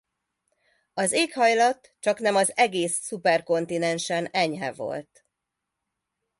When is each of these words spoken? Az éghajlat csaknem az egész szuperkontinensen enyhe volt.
Az 0.93 1.11
éghajlat 1.11 1.95
csaknem 1.99 2.35
az 2.35 2.51
egész 2.55 2.99
szuperkontinensen 3.01 4.25
enyhe 4.25 4.71
volt. 4.71 5.25